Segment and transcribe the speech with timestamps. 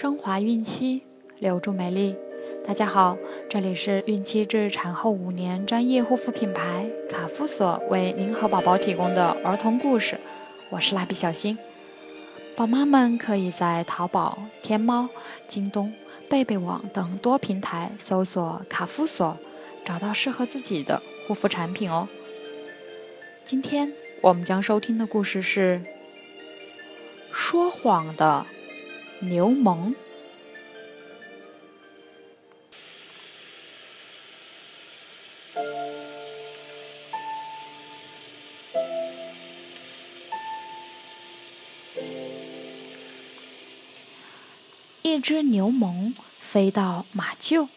[0.00, 1.02] 升华孕期，
[1.40, 2.16] 留住美丽。
[2.66, 3.18] 大家好，
[3.50, 10.18] 这里是孕期至产后五年专业护肤品牌卡夫索为您和宝宝提供的儿童故事。
[10.70, 11.58] 我是蜡笔小新。
[12.56, 15.06] 宝妈们可以在淘宝、天猫、
[15.46, 15.92] 京东、
[16.30, 19.36] 贝贝网等多平台搜索卡夫索，
[19.84, 22.08] 找到适合自己的护肤产品哦。
[23.44, 25.82] 今天我们将收听的故事是
[27.30, 28.46] 说谎的。
[29.20, 29.94] 牛虻。
[45.02, 47.68] 一只牛虻飞到马厩，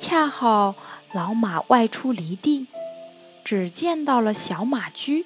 [0.00, 0.74] 恰好
[1.12, 2.66] 老马外出犁地，
[3.44, 5.24] 只见到了小马驹。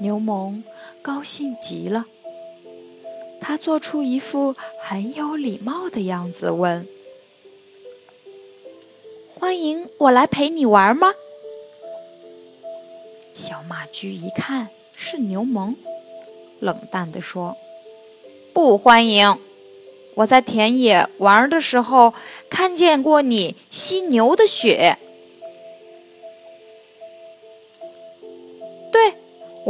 [0.00, 0.62] 牛虻
[1.02, 2.06] 高兴极了，
[3.38, 6.88] 他做出一副很有礼貌的样子，问
[9.38, 11.12] ：“欢迎我来陪你玩吗？”
[13.34, 15.76] 小马驹一看是牛虻，
[16.60, 17.58] 冷淡地说
[18.54, 19.38] ：“不欢迎！
[20.14, 22.14] 我在田野玩的时候
[22.48, 24.96] 看见过你吸牛的血。”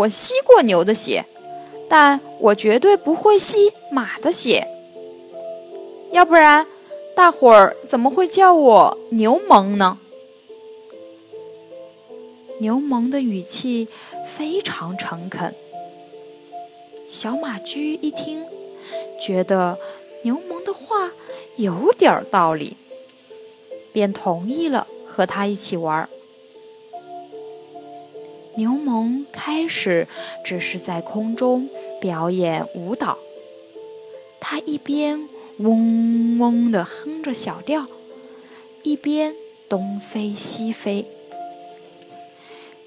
[0.01, 1.27] 我吸过牛的血，
[1.87, 4.67] 但我绝对不会吸马的血。
[6.11, 6.67] 要不然，
[7.15, 9.99] 大伙儿怎么会叫我牛虻呢？
[12.61, 13.89] 牛虻的语气
[14.27, 15.55] 非常诚恳。
[17.11, 18.47] 小马驹一听，
[19.21, 19.79] 觉得
[20.23, 21.11] 牛虻的话
[21.57, 22.79] 有点道理，
[23.93, 26.09] 便同意了和他一起玩儿。
[28.57, 30.09] 牛虻开始
[30.45, 31.69] 只是在空中
[32.01, 33.19] 表演舞蹈，
[34.41, 35.29] 它一边
[35.59, 37.87] 嗡嗡地哼着小调，
[38.83, 39.35] 一边
[39.69, 41.07] 东飞西飞。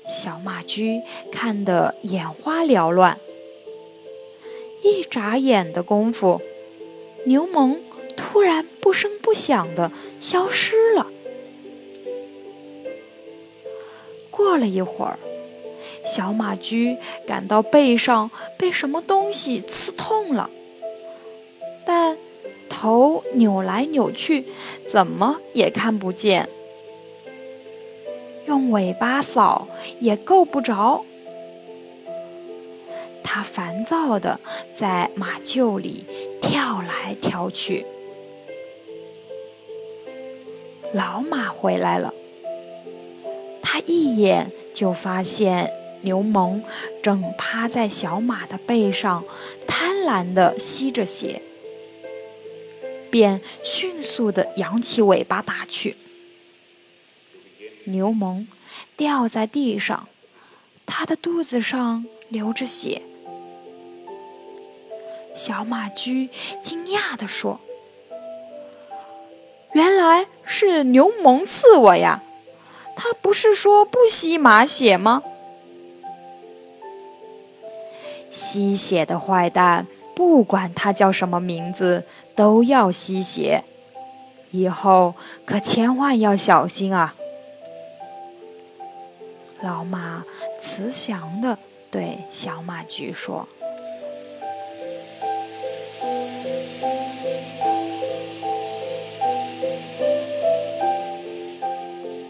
[0.08, 3.18] 小马驹看得眼花缭乱。
[4.84, 6.42] 一眨眼的功夫，
[7.26, 7.80] 牛虻
[8.18, 11.08] 突然不声不响地消失了。
[14.30, 15.18] 过了一会儿。
[16.06, 20.50] 小马驹感到背上被什么东西刺痛了，
[21.86, 22.18] 但
[22.70, 24.46] 头扭来扭去，
[24.88, 26.50] 怎么也看不见。
[28.46, 29.68] 用尾巴扫
[30.00, 31.06] 也够不着。
[33.24, 34.40] 他烦躁的
[34.74, 36.04] 在马厩里
[36.42, 37.86] 跳来跳去。
[40.92, 42.14] 老马回来了，
[43.62, 45.72] 他一眼就发现。
[46.04, 46.62] 牛虻
[47.02, 49.24] 正趴在小马的背上，
[49.68, 51.42] 贪婪地吸着血，
[53.10, 55.98] 便迅速地扬起尾巴打去。
[57.86, 58.46] 牛虻
[58.96, 60.08] 掉在地上，
[60.86, 63.02] 它的肚子上流着血。
[65.36, 66.30] 小马驹
[66.62, 67.60] 惊讶地说
[69.74, 72.22] ：“原来是牛虻刺我呀！
[72.96, 75.24] 他不是说不吸马血吗？”
[78.34, 79.86] 吸血的坏蛋，
[80.16, 82.04] 不管他叫什么名字，
[82.36, 83.64] 都要吸血。
[84.50, 85.14] 以后
[85.46, 87.14] 可千万要小心啊！
[89.62, 90.24] 老马
[90.60, 91.60] 慈祥地
[91.92, 93.48] 对小马驹说：“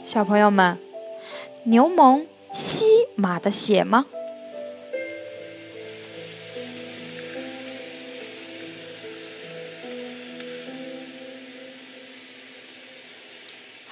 [0.04, 0.78] 小朋友们，
[1.64, 2.84] 牛虻吸
[3.16, 4.08] 马的血吗？”